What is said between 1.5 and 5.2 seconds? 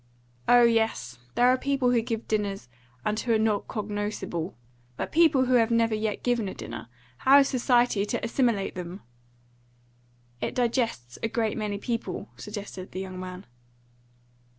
people who give dinners, and who are not cognoscible. But